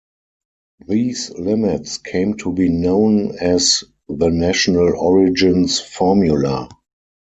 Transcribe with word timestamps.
These 0.87 1.29
limits 1.37 1.99
came 1.99 2.33
to 2.37 2.51
be 2.51 2.69
known 2.69 3.37
as 3.37 3.83
the 4.09 4.31
National 4.31 4.95
Origins 4.99 5.79
Formula. 5.79 6.69